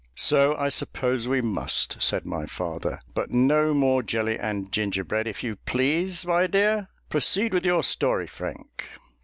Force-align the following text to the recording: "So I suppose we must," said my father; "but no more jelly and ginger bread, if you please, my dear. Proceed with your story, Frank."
"So 0.17 0.55
I 0.57 0.69
suppose 0.69 1.27
we 1.27 1.41
must," 1.43 1.97
said 2.01 2.25
my 2.25 2.47
father; 2.47 3.01
"but 3.13 3.29
no 3.29 3.71
more 3.71 4.01
jelly 4.01 4.35
and 4.39 4.71
ginger 4.71 5.03
bread, 5.03 5.27
if 5.27 5.43
you 5.43 5.57
please, 5.57 6.25
my 6.25 6.47
dear. 6.47 6.87
Proceed 7.09 7.53
with 7.53 7.65
your 7.67 7.83
story, 7.83 8.25
Frank." 8.25 8.89